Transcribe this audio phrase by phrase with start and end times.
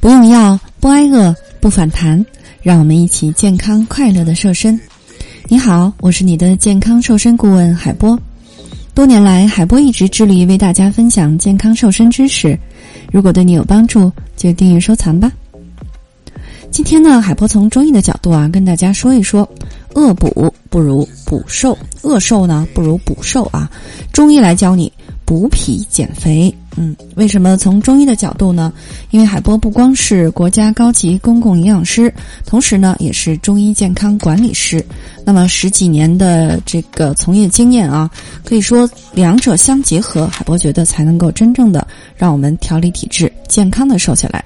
[0.00, 2.24] 不用药，不挨饿，不反弹，
[2.62, 4.80] 让我们一起健康快乐的瘦身。
[5.46, 8.18] 你好，我是你的健康瘦身顾问海波。
[8.94, 12.58] 多年来，海波一直致力于为大家分享健康瘦身知识。
[13.12, 15.30] 如果对你有帮助，就订阅收藏吧。
[16.70, 19.46] 今天呢，海波从中医的角度啊，跟大家说一说：
[19.94, 23.70] 恶补不如补瘦，饿瘦呢不如补瘦啊。
[24.14, 24.90] 中医来教你。
[25.26, 28.72] 补脾减肥，嗯，为什么从中医的角度呢？
[29.10, 32.12] 因为海波不光是国家高级公共营养师，
[32.46, 34.84] 同时呢也是中医健康管理师。
[35.24, 38.08] 那么十几年的这个从业经验啊，
[38.44, 44.44] 可以说两者相结合，海波觉得才能够真正的让我们调理体质，健康的瘦下来。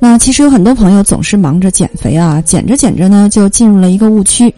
[0.00, 4.54] 那其实有很多朋友总是忙着减肥啊，减着减着呢，就进入了一个误区，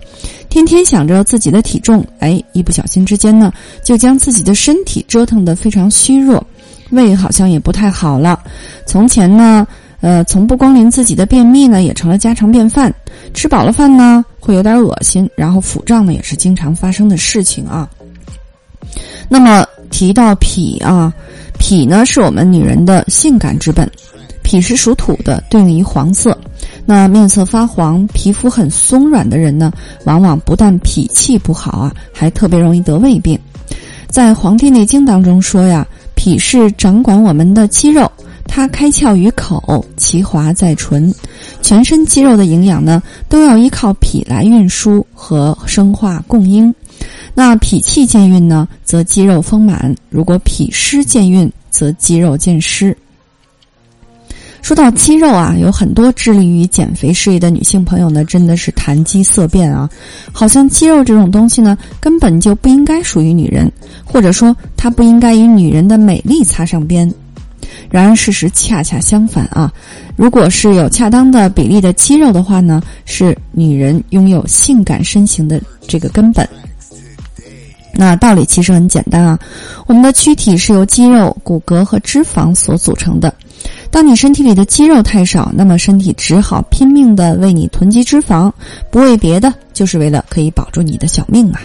[0.51, 3.51] 天天想着自己的体重，哎，一不小心之间呢，
[3.83, 6.47] 就将自己的身体折腾得非常虚弱，
[6.91, 8.39] 胃好像也不太好了。
[8.87, 9.67] 从前呢，
[10.01, 12.93] 呃，从不光临自己的便秘呢，也成了家常便饭。
[13.35, 17.89] 吃饱了饭呢，会有点恶心，然后腹胀呢，也是经常发生的事情啊。
[19.29, 21.13] 那么提到脾啊，
[21.59, 23.91] 脾呢，是我们女人的性感之本。
[24.43, 26.37] 脾是属土的，对应于黄色。
[26.85, 29.71] 那面色发黄、皮肤很松软的人呢，
[30.07, 33.39] 往往不但脾气不好啊，还特别容易得胃病。
[34.09, 35.87] 在《黄帝内经》当中说呀，
[36.21, 38.07] 脾是掌管我们的肌肉，
[38.45, 41.11] 它开窍于口，其华在唇。
[41.63, 46.75] 全身肌肉的营养呢，都要依靠脾来运输和生化供应。
[47.33, 52.95] 那脾气健运呢，则肌肉丰满；如果脾湿健运，则肌肉健湿。
[54.63, 59.89] 说到肌肉啊，有很多致力于减肥事业的女性朋友呢，真的是谈肌色变啊，
[60.33, 63.71] 好像肌肉这种东西呢，根本就不应该属于女人，
[64.05, 67.13] 或者说它不应该与女人的美丽擦上边。
[67.91, 69.73] 然而事实恰恰相反啊，
[70.15, 76.49] 如果是有恰当的比例的肌肉的话呢，是女人拥有性感身形的这个根本。
[77.93, 79.39] 那道理其实很简单啊，
[79.87, 83.35] 我们的躯体是由肌肉、骨骼和脂肪所组成的。
[83.91, 88.51] 当你身体里的肌肉太少，那么身体只好拼命的为你囤积脂肪，
[88.91, 91.61] 不为别的，就是为了可以保住你的小命啊！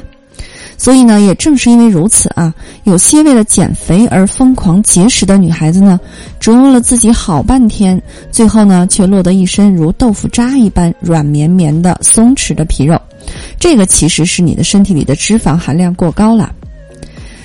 [0.78, 2.53] 所以呢，也正是因为如此啊，
[2.84, 6.00] 有些为了减肥而疯狂节食的女孩子呢，
[6.40, 13.00] 折磨了自己好半天，最后呢，却落得一身如豆腐渣一般软绵绵的松弛的皮肉。
[13.59, 16.52] 这个其实是你的身体里的脂肪含量过高了。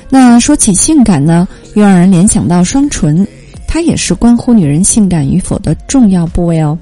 [0.08, 3.24] 那说起性感呢，又让人联想到双唇。
[3.72, 6.76] 它也是关乎女人性感与否的重要部位哦，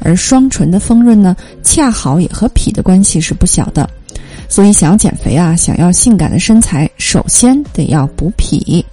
[0.00, 3.88] 而双唇的丰润呢，恰好也和脾的关系是不小的，
[4.46, 8.84] 所以想要减肥啊，想要性感的身材，首先得要补脾。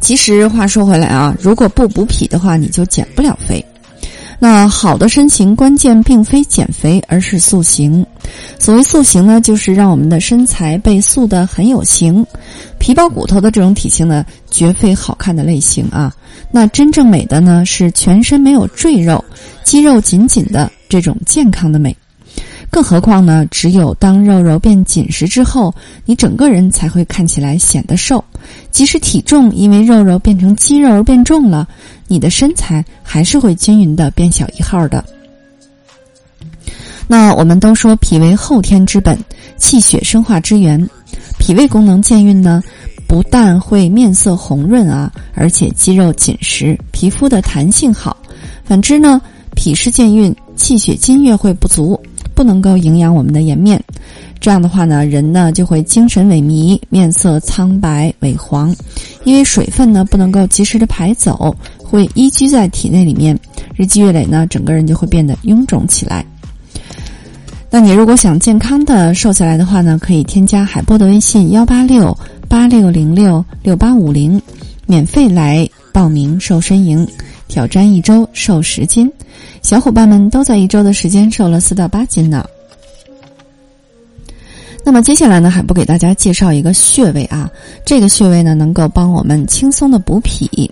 [0.00, 3.62] 其实话说回来啊，如果不补脾的话，你就减不了肥。
[4.38, 8.04] 那好的身形关键并非减肥，而是塑形。
[8.58, 12.24] 所谓塑形呢，就是让我们的身材被塑得很有型。
[12.78, 16.14] 皮包骨头的这种体型呢，绝非好看的类型啊。
[16.50, 19.24] 那真正美的呢，是全身没有赘肉，
[19.64, 21.96] 肌肉紧紧的这种健康的美。
[22.70, 25.74] 更何况呢，只有当肉肉变紧实之后，
[26.04, 28.24] 你整个人才会看起来显得瘦。
[28.70, 31.68] 即使体重因为肉肉变成肌肉而变重了，
[32.06, 35.04] 你的身材还是会均匀的变小一号的。
[37.10, 39.18] 那我们都说脾为后天之本，
[39.56, 40.88] 气血生化之源。
[41.40, 42.62] 脾胃功能健运呢，
[43.08, 48.16] 不但会面色红润啊，而且肌肉紧实，皮肤的弹性好。
[48.62, 49.20] 反之呢，
[49.56, 52.00] 脾湿健运，气血津液会不足。
[52.32, 53.82] 不能够营养我们的颜面，
[54.38, 58.72] 这样的话呢，人呢就会精神萎靡，面色苍白萎黄，
[59.24, 63.36] 因为水分呢不能够及时的排走，会依居在体内里面，
[63.74, 66.24] 日积月累呢，整个人就会变得臃肿起来。
[67.72, 72.16] 那你如果想健康的瘦下来的话呢，可以添加海波的微信幺八六
[72.48, 74.42] 八六零六六八五零，
[74.86, 77.06] 免费来报名瘦身营。
[77.46, 79.10] 挑战一周瘦十斤，
[79.60, 82.44] 小伙伴们都在一周的时间瘦了四到八斤呢。
[84.84, 87.50] 那么接下来呢，还不给大家介绍一个穴位啊？
[87.84, 90.70] 这个穴位呢，能够帮我们轻松的补脾。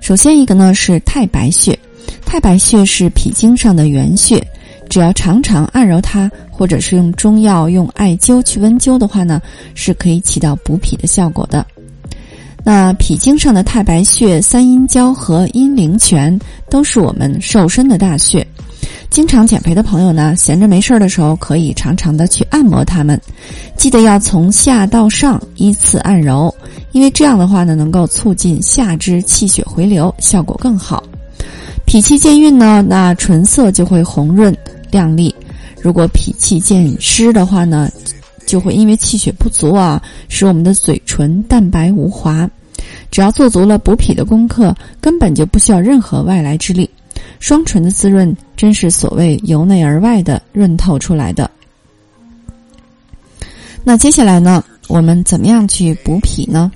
[0.00, 1.78] 首先一个呢是太白穴，
[2.24, 4.44] 太白穴是脾经上的原穴，
[4.92, 9.40] 只要常常按揉它，或者是用中药用艾灸去温灸的话呢，
[9.74, 11.66] 是可以起到补脾的效果的。
[12.62, 18.46] 那脾经上的太白穴、三阴交和阴陵泉都是我们瘦身的大穴。
[19.08, 23.18] 经常减肥的朋友呢，闲着没事儿的时候可以常常的去按摩它们。
[23.78, 26.54] 记得要从下到上依次按揉，
[26.92, 31.02] 因为这样的话呢，能够促进下肢气血回流，效果更好。
[31.86, 34.54] 脾气健运呢，那唇色就会红润
[34.92, 35.34] 亮丽；
[35.82, 37.90] 如果脾气渐湿的话呢，
[38.46, 42.48] 就会因为气血不足啊，使我们的嘴唇淡白无华。
[43.10, 46.88] 只要做足了补脾的功课，根本就不需要任何外来之力。
[47.40, 51.50] 双唇的滋润，真是所谓由内而外的润透出来的。
[53.82, 56.70] 那接下来呢，我们怎么样去补脾呢？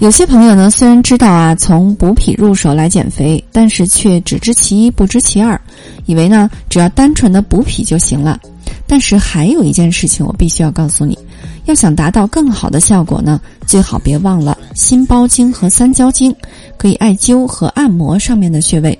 [0.00, 5.58] 有些朋友呢，虽然知道啊，从补脾入手来减肥，但是却只知其一不知其二，
[6.06, 8.38] 以为呢，只要单纯的补脾就行了。
[8.86, 11.18] 但是还有一件事情，我必须要告诉你，
[11.64, 16.34] 要想达到更好的效果呢，最好别忘了心包经和三焦经，
[16.76, 18.98] 可以艾灸和按摩上面的穴位。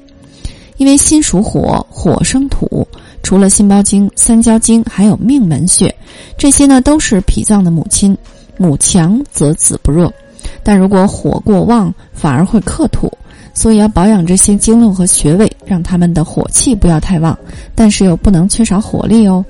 [0.76, 2.86] 因为心属火，火生土，
[3.22, 5.94] 除了心包经、三焦经，还有命门穴，
[6.36, 8.16] 这些呢都是脾脏的母亲，
[8.56, 10.12] 母强则子不弱。
[10.62, 13.10] 但如果火过旺，反而会克土，
[13.54, 17.38] 所以要保养这些经络和穴位，让他们的火气不要太旺，
[17.74, 19.42] 但是又不能缺少火力哦。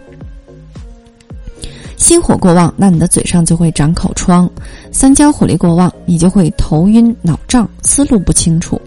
[1.96, 4.46] 心火过旺，那你的嘴上就会长口疮；
[4.92, 8.78] 三焦火力过旺，你就会头晕脑胀、思路不清楚。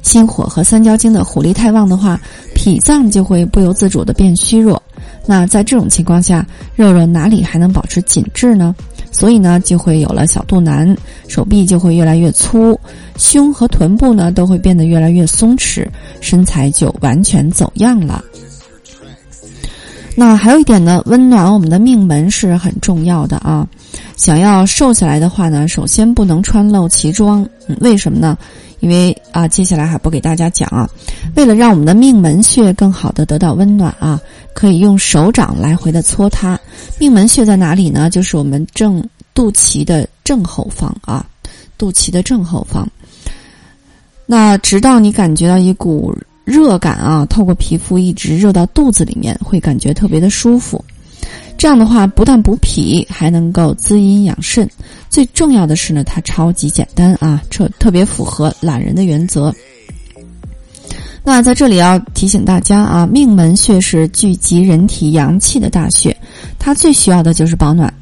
[0.00, 2.20] 心火和三焦经的火力太旺的话，
[2.54, 4.80] 脾脏就会不由自主的变虚弱。
[5.26, 8.74] 那在这种情况下，肉肉哪里还能保持紧致呢？
[9.12, 10.96] 所以呢，就会有了小肚腩，
[11.28, 12.76] 手臂就会越来越粗，
[13.16, 15.86] 胸和臀部呢都会变得越来越松弛，
[16.20, 18.24] 身材就完全走样了。
[20.16, 23.68] 那还有一点呢，温暖我们的命门是很重要的啊。
[24.22, 27.44] 想要瘦下来的话呢，首先不能穿露脐装，
[27.80, 28.38] 为什么呢？
[28.78, 30.88] 因为啊，接下来还不给大家讲啊。
[31.34, 34.20] 为了让我们的命门穴更好的得到温暖啊，
[34.54, 36.56] 可以用手掌来回的搓它。
[37.00, 38.08] 命门穴在哪里呢？
[38.08, 39.04] 就是我们正
[39.34, 41.26] 肚脐的正后方啊，
[41.76, 42.88] 肚脐的正后方。
[44.24, 50.84] 那直到你感觉到一股热感啊，透过皮肤一直热到肚子里面，会感觉特别的舒服。
[51.62, 54.68] 这样的话，不但补脾，还能够滋阴养肾。
[55.08, 59.54] 最重要的是呢，它超级简单啊，特特别符合懒人的原则。
[61.22, 66.16] 那在这里要提醒大家啊，命门穴是聚集人体阳气的大穴，
[66.58, 67.94] 它最需要的就是保暖。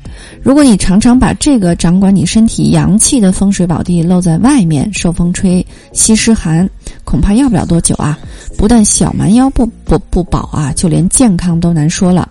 [0.43, 6.67] 如果你常常把这个掌管你身体阳气的风水宝地露在外面，受风吹、吸湿寒，
[7.05, 8.19] 恐怕要不了多久啊，
[8.61, 12.29] 不但小蛮腰不不不保啊，就连健康都难说了。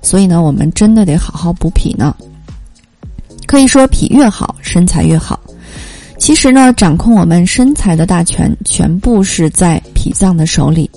[0.00, 2.16] 所以呢，我们真的得好好补脾呢。
[3.44, 5.38] 可以说，脾越好，身材越好。
[6.16, 10.90] 其实呢，掌控我们身材的大权，全部是在脾脏的手里。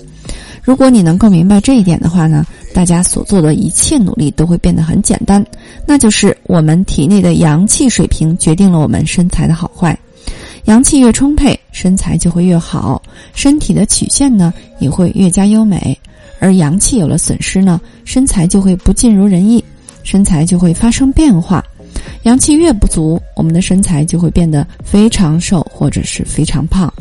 [0.62, 5.44] 如果你能够明白这一点的话呢，大家所做的一切努力都会变得很简单。
[5.86, 9.94] 那就是我们体内的阳气水平决定了我们身材的好坏。
[10.64, 13.02] 阳气越充沛，身材就会越好，
[13.34, 15.98] 身体的曲线呢也会越加优美。
[16.38, 19.62] 而阳气有了损失呢，身材就会不尽如人意，
[20.02, 21.64] 身材就会发生变化。
[22.22, 26.92] 阳气越不足，我们的身材就会变得非常瘦或者是非常胖。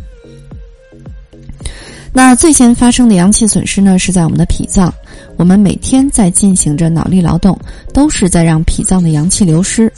[2.12, 4.94] 那最先发生的阳气损失呢，是在我们的脾脏。
[5.38, 7.57] 我们每天在进行着脑力劳动，
[7.94, 9.91] 都是在让脾脏的阳气流失。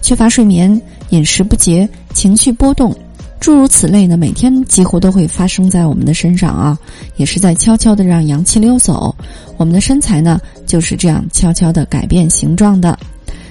[0.00, 0.80] 缺乏睡眠、
[1.10, 2.96] 饮食不节、情绪波动。
[3.40, 6.78] 诸如此类呢，每天几乎都会发生在我们的身上啊，
[7.16, 9.14] 也是在悄悄的让阳气溜走。
[9.56, 12.98] 我们的身材呢，就是这样悄悄的改变形状的。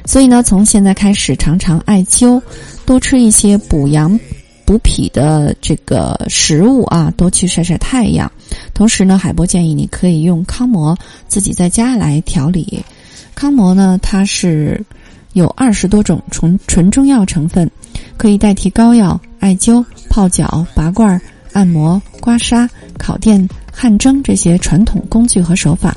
[0.06, 2.42] 所以呢，从现在开始，常常艾灸，
[2.86, 4.18] 多吃一些补阳、
[4.66, 8.32] 补脾的这个食物啊，多去晒晒太阳。
[8.74, 12.84] 同时呢，海波建议你可以用康膜自己在家来调理。
[13.36, 14.84] 康膜呢，它是
[15.34, 17.70] 有二十多种纯纯中药成分，
[18.18, 19.20] 可以代替膏药。
[19.48, 21.20] 艾灸、泡脚、拔罐、
[21.54, 22.68] 按摩、刮痧、
[23.00, 25.96] 烤电、汗蒸这些传统工具和手法，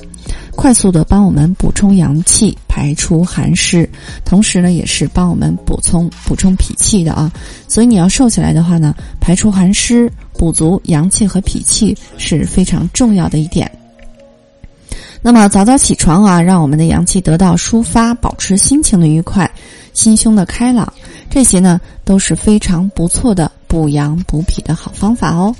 [0.54, 3.90] 快速的帮我们补充阳气、排出寒湿，
[4.24, 7.28] 同时呢，也是帮我们补充补充脾气的啊。
[7.66, 13.68] 所以你要瘦下来的话呢，排出寒湿、补足阳气和脾气是非常重要的一点。
[15.20, 19.50] 那么早早起床啊，让我们的阳气得到抒发，保持心情的愉快，
[20.00, 20.90] 心胸的开朗。
[21.28, 25.54] 这些呢都是非常不错的补阳补脾的好方法哦。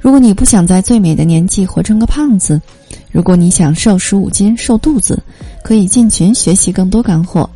[0.00, 2.60] 如果你不想在最美的年纪活成个胖子，
[3.12, 5.22] 如果你想瘦十五斤瘦肚子，
[5.62, 7.48] 可以进群学习更多干货。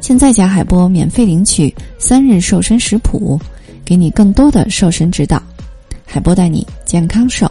[0.00, 3.40] 现在加海波免费领取三日瘦身食谱，
[3.84, 5.40] 给你更多的瘦身指导。
[6.04, 7.48] 海波带你健康瘦。